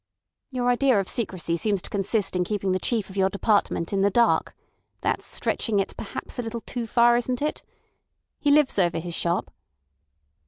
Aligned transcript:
"Your 0.49 0.67
idea 0.67 0.99
of 0.99 1.07
secrecy 1.07 1.55
seems 1.57 1.79
to 1.83 1.89
consist 1.91 2.35
in 2.35 2.43
keeping 2.43 2.71
the 2.71 2.79
chief 2.79 3.11
of 3.11 3.17
your 3.17 3.29
department 3.29 3.93
in 3.93 4.01
the 4.01 4.09
dark. 4.09 4.55
That's 5.01 5.27
stretching 5.27 5.79
it 5.79 5.95
perhaps 5.95 6.39
a 6.39 6.41
little 6.41 6.61
too 6.61 6.87
far, 6.87 7.17
isn't 7.17 7.39
it? 7.39 7.61
He 8.39 8.49
lives 8.49 8.79
over 8.79 8.97
his 8.97 9.13
shop?" 9.13 9.51